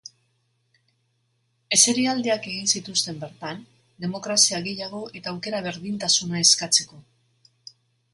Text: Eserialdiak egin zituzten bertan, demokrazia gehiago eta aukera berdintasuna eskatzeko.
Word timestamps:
Eserialdiak 1.75 2.47
egin 2.51 2.71
zituzten 2.71 3.19
bertan, 3.23 3.61
demokrazia 4.05 4.63
gehiago 4.69 5.03
eta 5.21 5.35
aukera 5.35 5.61
berdintasuna 5.69 6.41
eskatzeko. 6.49 7.01